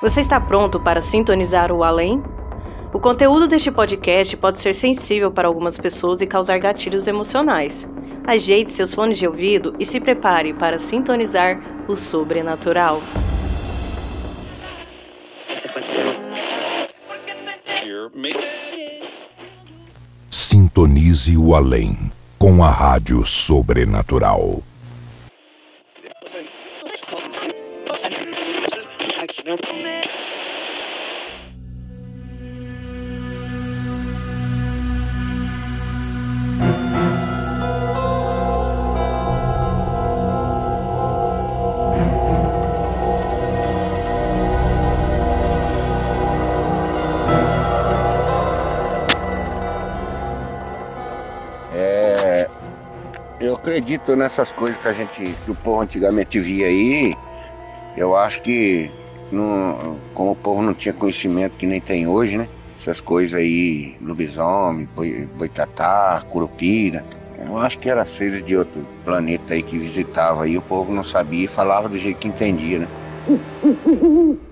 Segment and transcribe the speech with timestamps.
[0.00, 2.22] Você está pronto para sintonizar o além?
[2.92, 7.84] O conteúdo deste podcast pode ser sensível para algumas pessoas e causar gatilhos emocionais.
[8.24, 13.02] Ajeite seus fones de ouvido e se prepare para sintonizar o sobrenatural.
[20.30, 24.62] Sintonize o além com a Rádio Sobrenatural.
[51.72, 52.46] É,
[53.40, 57.16] eu acredito nessas coisas que a gente, que o povo antigamente via aí.
[57.96, 58.97] Eu acho que
[59.30, 62.48] como o povo não tinha conhecimento que nem tem hoje, né?
[62.80, 67.04] Essas coisas aí, lobisomem, boi- boitatá, curupira.
[67.38, 71.04] Eu acho que era seres de outro planeta aí que visitava aí, o povo não
[71.04, 72.88] sabia e falava do jeito que entendia, né?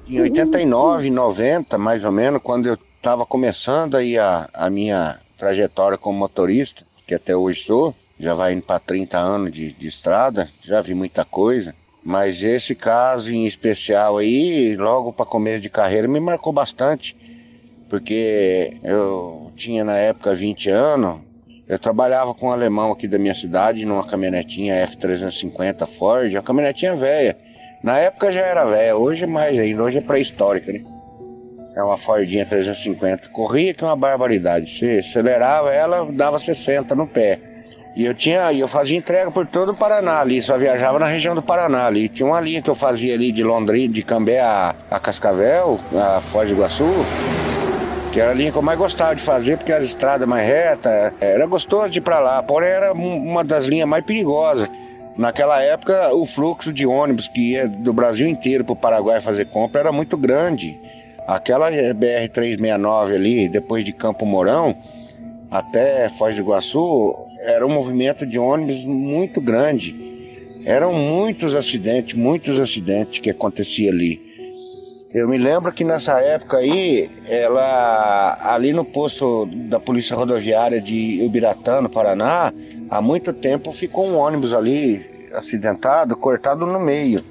[0.08, 5.98] Em 89, 90, mais ou menos, quando eu estava começando aí a, a minha trajetória
[5.98, 10.48] como motorista, que até hoje sou, já vai indo para 30 anos de, de estrada,
[10.62, 11.74] já vi muita coisa.
[12.06, 17.16] Mas esse caso em especial aí, logo para começo de carreira, me marcou bastante.
[17.90, 21.18] Porque eu tinha na época 20 anos,
[21.68, 26.94] eu trabalhava com um alemão aqui da minha cidade numa caminhonetinha F350 Ford, uma caminhonetinha
[26.94, 27.36] velha.
[27.82, 30.84] Na época já era velha, hoje é mais ainda, hoje é pré-histórica, né?
[31.74, 33.30] É uma Fordinha 350.
[33.30, 34.78] Corria que é uma barbaridade.
[34.78, 37.55] Você acelerava ela, dava 60 no pé.
[37.97, 41.34] E eu tinha, eu fazia entrega por todo o Paraná ali, só viajava na região
[41.34, 42.11] do Paraná ali.
[42.11, 46.20] Tinha uma linha que eu fazia ali de Londrina, de Cambé a, a Cascavel, a
[46.20, 46.84] Foz do Iguaçu,
[48.12, 51.14] que era a linha que eu mais gostava de fazer, porque as estradas mais retas,
[51.22, 54.68] era gostoso de ir pra lá, porém era um- uma das linhas mais perigosas.
[55.17, 59.46] Naquela época, o fluxo de ônibus que ia do Brasil inteiro para o Paraguai fazer
[59.46, 60.78] compra era muito grande.
[61.27, 64.77] Aquela BR-369 ali, depois de Campo Mourão,
[65.51, 69.95] até Foz do Iguaçu, era um movimento de ônibus muito grande.
[70.64, 74.20] Eram muitos acidentes, muitos acidentes que acontecia ali.
[75.14, 81.20] Eu me lembro que nessa época aí, ela ali no posto da Polícia Rodoviária de
[81.23, 82.52] Ubiratã, no Paraná,
[82.90, 87.23] há muito tempo ficou um ônibus ali acidentado, cortado no meio.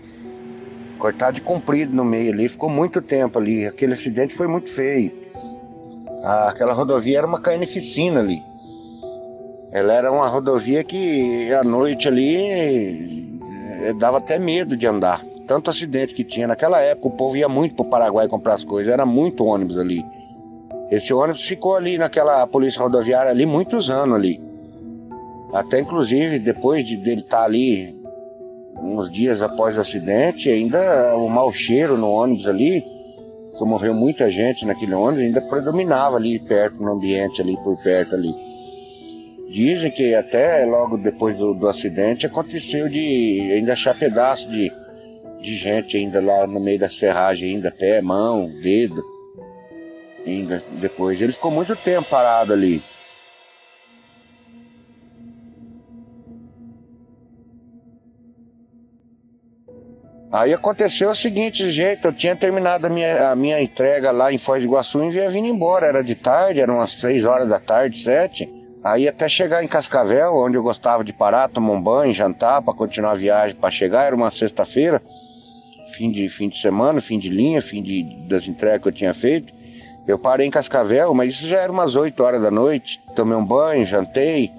[0.97, 3.66] Cortado e comprido no meio ali, ficou muito tempo ali.
[3.66, 5.12] Aquele acidente foi muito feio.
[6.24, 8.42] Ah, Aquela rodovia era uma carnificina ali.
[9.75, 12.38] Ela era uma rodovia que à noite ali
[13.84, 15.22] eh, dava até medo de andar.
[15.46, 16.47] Tanto acidente que tinha.
[16.47, 19.78] Naquela época o povo ia muito para o Paraguai comprar as coisas, era muito ônibus
[19.78, 20.02] ali.
[20.90, 24.41] Esse ônibus ficou ali naquela polícia rodoviária ali muitos anos ali.
[25.53, 28.02] Até inclusive depois de dele estar ali
[28.81, 32.81] uns dias após o acidente, ainda o mau cheiro no ônibus ali,
[33.58, 38.16] que morreu muita gente naquele ônibus, ainda predominava ali perto no ambiente ali por perto
[38.16, 38.55] ali.
[39.50, 44.72] Dizem que até logo depois do, do acidente aconteceu de ainda achar pedaço de,
[45.40, 49.04] de gente ainda lá no meio das ferragens, ainda pé, mão, dedo.
[50.26, 51.22] Ainda depois.
[51.22, 52.82] Ele ficou muito tempo parado ali.
[60.32, 64.38] Aí aconteceu o seguinte, jeito, eu tinha terminado a minha, a minha entrega lá em
[64.38, 65.86] Foz do Iguaçu e ia vindo embora.
[65.86, 68.55] Era de tarde, eram umas três horas da tarde, sete.
[68.85, 72.72] Aí até chegar em Cascavel, onde eu gostava de parar, tomar um banho, jantar, para
[72.72, 75.01] continuar a viagem, para chegar, era uma sexta-feira,
[75.91, 79.12] fim de, fim de semana, fim de linha, fim de, das entregas que eu tinha
[79.12, 79.51] feito.
[80.07, 83.01] Eu parei em Cascavel, mas isso já era umas 8 horas da noite.
[83.16, 84.51] Tomei um banho, jantei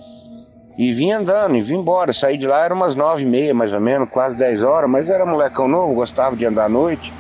[0.77, 2.13] e vim andando e vim embora.
[2.13, 5.09] Saí de lá, era umas 9 e meia mais ou menos, quase 10 horas, mas
[5.09, 7.13] era molecão novo, gostava de andar à noite.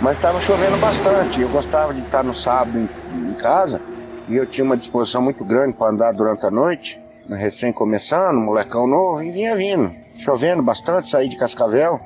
[0.00, 1.38] Mas estava chovendo bastante.
[1.38, 2.88] Eu gostava de estar no sábado em,
[3.28, 3.78] em casa
[4.28, 8.86] e eu tinha uma disposição muito grande para andar durante a noite, recém começando, molecão
[8.86, 9.90] novo, e vinha vindo.
[10.16, 12.00] Chovendo bastante, saí de Cascavel.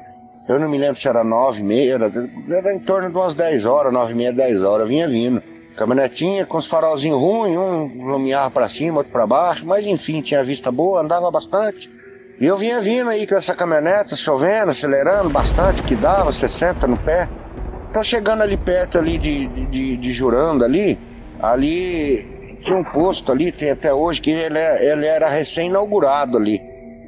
[0.48, 2.10] Eu não me lembro se era nove e meia, era,
[2.50, 5.42] era em torno de umas 10 horas, nove e meia, 10 horas, vinha vindo.
[5.76, 10.42] Caminhonetinha com os farolzinhos ruins, um lumiava para cima, outro para baixo, mas enfim, tinha
[10.42, 11.90] vista boa, andava bastante.
[12.40, 16.96] E eu vinha vindo aí com essa caminhonete, chovendo, acelerando bastante, que dava 60 no
[16.96, 17.28] pé.
[17.88, 20.98] Então chegando ali perto ali de, de, de Juranda ali,
[21.42, 26.60] ali tinha um posto ali, tem até hoje, que ele, é- ele era recém-inaugurado ali.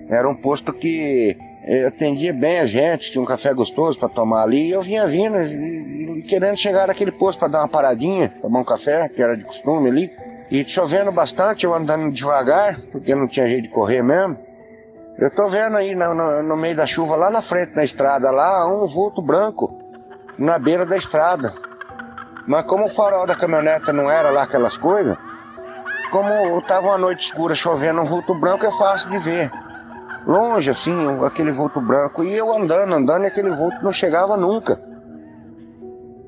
[0.08, 4.42] Era um posto que Eu atendia bem a gente, tinha um café gostoso para tomar
[4.42, 5.36] ali, e eu vinha vindo,
[6.26, 9.88] querendo chegar naquele posto para dar uma paradinha, tomar um café, que era de costume
[9.88, 10.10] ali.
[10.50, 14.36] E chovendo bastante, eu andando devagar, porque não tinha jeito de correr mesmo.
[15.16, 18.28] Eu tô vendo aí no, no, no meio da chuva, lá na frente da estrada,
[18.32, 19.78] lá, um vulto branco,
[20.36, 21.54] na beira da estrada.
[22.46, 25.16] Mas como o farol da caminhoneta não era lá aquelas coisas,
[26.10, 29.50] como estava uma noite escura chovendo, um vulto branco é fácil de ver.
[30.26, 30.92] Longe, assim,
[31.24, 32.22] aquele vulto branco.
[32.22, 34.80] E eu andando, andando, e aquele vulto não chegava nunca.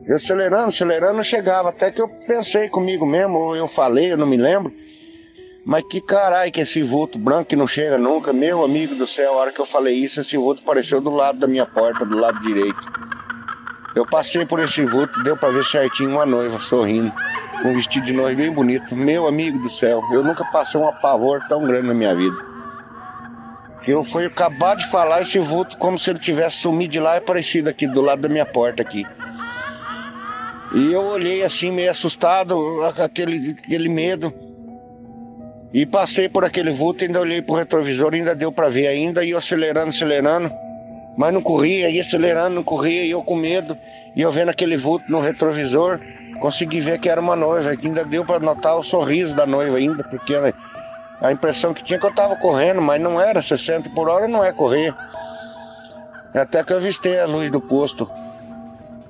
[0.07, 1.69] Eu acelerando, acelerando, não chegava.
[1.69, 4.73] Até que eu pensei comigo mesmo, ou eu falei, eu não me lembro.
[5.65, 8.33] Mas que caralho que esse vulto branco que não chega nunca.
[8.33, 11.39] Meu amigo do céu, a hora que eu falei isso, esse vulto apareceu do lado
[11.39, 12.87] da minha porta, do lado direito.
[13.95, 17.13] Eu passei por esse vulto, deu para ver certinho uma noiva sorrindo,
[17.63, 18.97] com um vestido de noiva bem bonito.
[18.97, 22.37] Meu amigo do céu, eu nunca passei um apavor tão grande na minha vida.
[23.87, 27.19] Eu fui acabar de falar esse vulto como se ele tivesse sumido de lá e
[27.19, 29.07] aparecido aqui do lado da minha porta aqui.
[30.75, 34.35] E eu olhei assim, meio assustado, aquele, aquele medo.
[35.73, 39.31] E passei por aquele vulto, ainda olhei pro retrovisor, ainda deu para ver ainda, e
[39.31, 40.51] eu acelerando, acelerando.
[41.17, 43.77] Mas não corria, ia acelerando, não corria, e eu com medo.
[44.15, 46.01] E eu vendo aquele vulto no retrovisor,
[46.41, 49.77] consegui ver que era uma noiva, que ainda deu para notar o sorriso da noiva
[49.77, 50.35] ainda, porque
[51.21, 54.27] a impressão que tinha é que eu tava correndo, mas não era 60 por hora,
[54.27, 54.95] não é correr.
[56.35, 58.11] Até que eu avistei a luz do posto.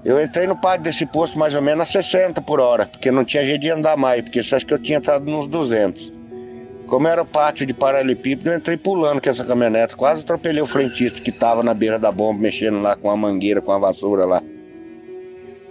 [0.05, 3.25] Eu entrei no pátio desse posto mais ou menos a 60 por hora, porque não
[3.25, 6.13] tinha jeito de andar mais, porque você acha que eu tinha entrado nos 200.
[6.87, 10.67] Como era o pátio de paralelepípedo, eu entrei pulando com essa caminhonete, quase atropelei o
[10.67, 14.25] frentista que estava na beira da bomba, mexendo lá com a mangueira, com a vassoura
[14.25, 14.43] lá.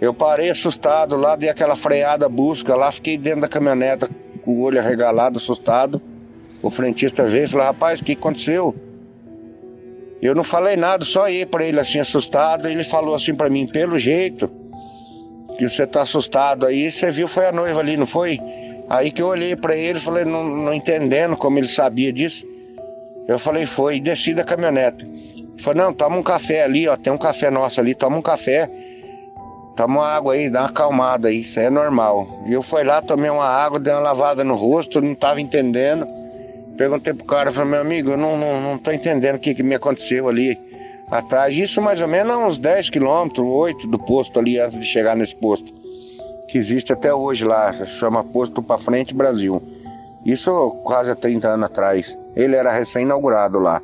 [0.00, 4.06] Eu parei assustado lá, dei aquela freada busca lá, fiquei dentro da caminhonete
[4.42, 6.02] com o olho arregalado, assustado.
[6.62, 8.74] O frentista veio e falou, rapaz, o que aconteceu?
[10.20, 12.66] Eu não falei nada, só ia para ele assim assustado.
[12.66, 14.50] Ele falou assim para mim, pelo jeito
[15.58, 18.40] que você tá assustado aí, você viu foi a noiva ali, não foi?
[18.88, 22.44] Aí que eu olhei para ele, falei, não, não entendendo como ele sabia disso.
[23.26, 25.06] Eu falei, foi, e desci da caminhonete.
[25.58, 28.68] Falou, não, toma um café ali, ó, tem um café nosso ali, toma um café.
[29.76, 32.44] Toma uma água aí, dá uma acalmada aí, isso é normal.
[32.46, 36.06] E eu fui lá, tomei uma água, dei uma lavada no rosto, não tava entendendo.
[36.76, 39.62] Perguntei pro cara, falei, meu amigo, eu não, não, não tô entendendo o que, que
[39.62, 40.58] me aconteceu ali
[41.10, 41.56] atrás.
[41.56, 45.34] Isso mais ou menos uns 10 quilômetros, 8 do posto ali, antes de chegar nesse
[45.36, 45.83] posto.
[46.54, 49.60] Que existe até hoje lá, chama Posto Pra Frente Brasil.
[50.24, 52.16] Isso quase há 30 anos atrás.
[52.36, 53.82] Ele era recém-inaugurado lá.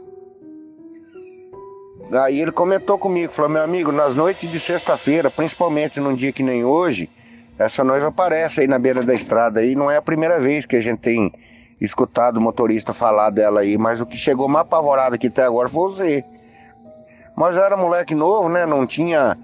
[2.22, 6.44] Aí ele comentou comigo, falou, meu amigo, nas noites de sexta-feira, principalmente num dia que
[6.44, 7.11] nem hoje,
[7.58, 10.76] essa noiva aparece aí na beira da estrada e não é a primeira vez que
[10.76, 11.32] a gente tem
[11.81, 15.69] escutado o motorista falar dela aí, mas o que chegou mais apavorado aqui até agora
[15.69, 16.25] foi você.
[17.37, 18.64] Mas eu era moleque novo, né?
[18.64, 19.37] Não tinha.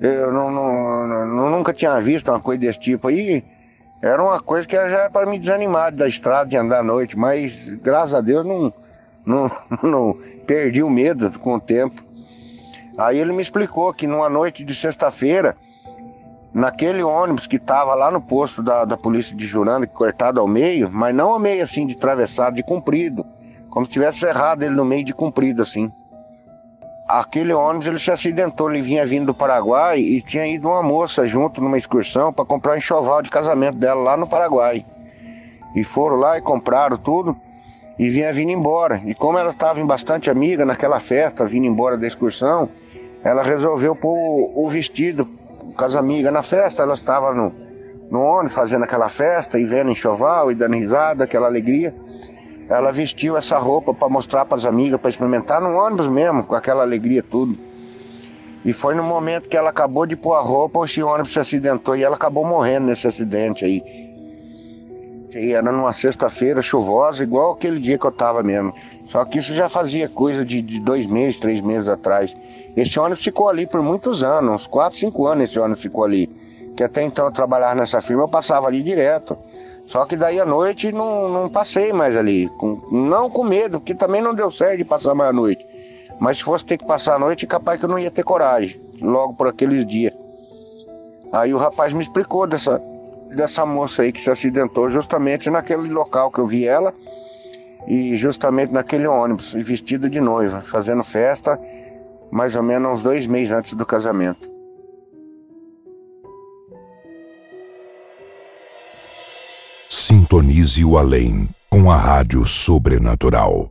[0.00, 3.44] Eu não, não, não, nunca tinha visto uma coisa desse tipo aí.
[4.00, 7.18] Era uma coisa que já era para me desanimar da estrada de andar à noite,
[7.18, 8.72] mas graças a Deus não,
[9.26, 9.50] não,
[9.82, 12.02] não perdi o medo com o tempo.
[12.96, 15.54] Aí ele me explicou que numa noite de sexta-feira
[16.52, 20.90] naquele ônibus que estava lá no posto da, da polícia de Juranda, cortado ao meio,
[20.90, 23.24] mas não ao meio assim de atravessado, de comprido,
[23.68, 25.92] como se tivesse errado ele no meio de comprido assim.
[27.10, 31.26] Aquele ônibus ele se acidentou, ele vinha vindo do Paraguai e tinha ido uma moça
[31.26, 34.86] junto numa excursão para comprar um enxoval de casamento dela lá no Paraguai.
[35.74, 37.36] E foram lá e compraram tudo
[37.98, 39.02] e vinha vindo embora.
[39.04, 42.68] E como ela estava bastante amiga naquela festa, vindo embora da excursão,
[43.24, 45.28] ela resolveu pôr o vestido
[45.76, 47.52] com as amigas na festa, elas estavam no,
[48.08, 51.92] no ônibus fazendo aquela festa e vendo enxoval e dando risada, aquela alegria.
[52.70, 56.54] Ela vestiu essa roupa para mostrar para as amigas, para experimentar no ônibus mesmo, com
[56.54, 57.58] aquela alegria tudo.
[58.64, 61.96] E foi no momento que ela acabou de pôr a roupa, esse ônibus se acidentou
[61.96, 63.82] e ela acabou morrendo nesse acidente aí.
[65.34, 68.72] E era numa sexta-feira chuvosa, igual aquele dia que eu tava mesmo.
[69.04, 72.36] Só que isso já fazia coisa de, de, dois meses, três meses atrás.
[72.76, 76.30] Esse ônibus ficou ali por muitos anos, uns quatro, cinco anos esse ônibus ficou ali.
[76.80, 79.36] Que até então eu trabalhava nessa firma, eu passava ali direto.
[79.86, 82.48] Só que daí à noite não, não passei mais ali.
[82.56, 85.62] Com, não com medo, porque também não deu certo de passar mais a noite.
[86.18, 88.80] Mas se fosse ter que passar a noite, capaz que eu não ia ter coragem,
[88.98, 90.14] logo por aqueles dias.
[91.30, 92.80] Aí o rapaz me explicou dessa,
[93.28, 96.94] dessa moça aí que se acidentou justamente naquele local que eu vi ela
[97.86, 101.60] e justamente naquele ônibus, vestida de noiva, fazendo festa
[102.30, 104.59] mais ou menos uns dois meses antes do casamento.
[110.10, 113.70] Sintonize o além com a Rádio Sobrenatural.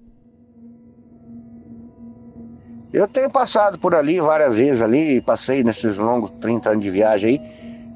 [2.94, 7.32] Eu tenho passado por ali várias vezes ali, passei nesses longos 30 anos de viagem
[7.32, 7.42] aí.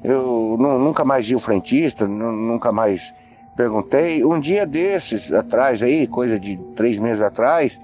[0.04, 3.14] Eu nunca mais vi o frentista, nunca mais
[3.56, 4.22] perguntei.
[4.22, 7.80] Um dia desses atrás aí, coisa de três meses atrás,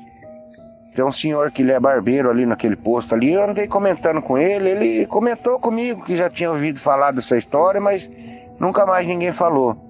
[0.94, 3.32] tem um senhor que ele é barbeiro ali naquele posto ali.
[3.32, 7.80] Eu andei comentando com ele, ele comentou comigo que já tinha ouvido falar dessa história,
[7.80, 8.10] mas
[8.60, 9.88] nunca mais ninguém falou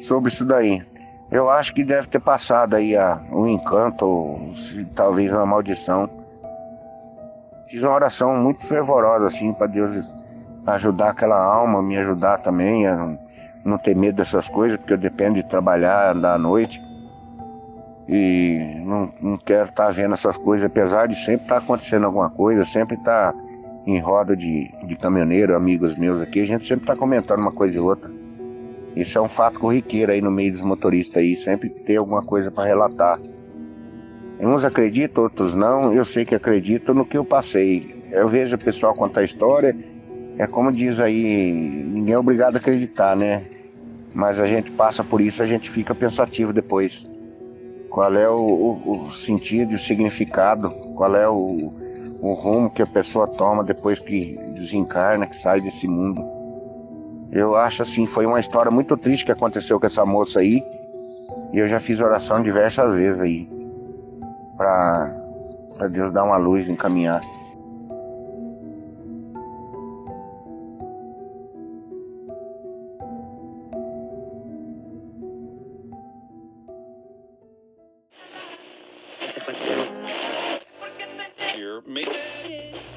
[0.00, 0.82] sobre isso daí.
[1.30, 6.08] Eu acho que deve ter passado aí a, um encanto, ou se, talvez uma maldição.
[7.66, 10.10] Fiz uma oração muito fervorosa assim para Deus
[10.66, 13.14] ajudar aquela alma, me ajudar também a
[13.64, 16.80] não, ter medo dessas coisas, porque eu dependo de trabalhar, andar à noite.
[18.08, 22.06] E não, não quero estar tá vendo essas coisas, apesar de sempre estar tá acontecendo
[22.06, 23.38] alguma coisa, sempre estar tá
[23.86, 27.76] em roda de, de caminhoneiro, amigos meus aqui, a gente sempre está comentando uma coisa
[27.76, 28.17] e outra.
[28.98, 32.50] Isso é um fato corriqueiro aí no meio dos motoristas aí, sempre tem alguma coisa
[32.50, 33.16] para relatar.
[34.40, 35.92] Uns acreditam, outros não.
[35.92, 38.02] Eu sei que acreditam no que eu passei.
[38.10, 39.76] Eu vejo o pessoal contar história.
[40.36, 43.44] É como diz aí, ninguém é obrigado a acreditar, né?
[44.12, 47.04] Mas a gente passa por isso, a gente fica pensativo depois.
[47.88, 50.70] Qual é o, o, o sentido e o significado?
[50.96, 51.72] Qual é o,
[52.20, 56.37] o rumo que a pessoa toma depois que desencarna, que sai desse mundo?
[57.38, 60.60] Eu acho assim, foi uma história muito triste que aconteceu com essa moça aí.
[61.52, 63.48] E eu já fiz oração diversas vezes aí
[64.56, 67.20] para Deus dar uma luz, encaminhar.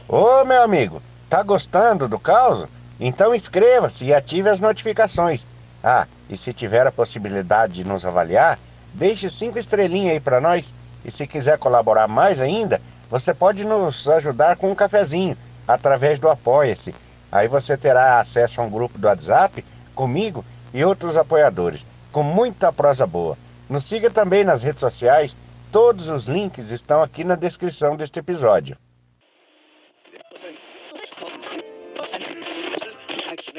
[0.07, 2.67] Ô meu amigo, tá gostando do caos?
[3.03, 5.43] Então inscreva-se e ative as notificações.
[5.83, 8.59] Ah, e se tiver a possibilidade de nos avaliar,
[8.93, 10.71] deixe cinco estrelinhas aí para nós
[11.03, 12.79] e se quiser colaborar mais ainda,
[13.09, 15.35] você pode nos ajudar com um cafezinho
[15.67, 16.93] através do Apoia-se.
[17.31, 19.65] Aí você terá acesso a um grupo do WhatsApp
[19.95, 23.35] comigo e outros apoiadores, com muita prosa boa.
[23.67, 25.35] Nos siga também nas redes sociais,
[25.71, 28.77] todos os links estão aqui na descrição deste episódio.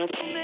[0.03, 0.42] Nope.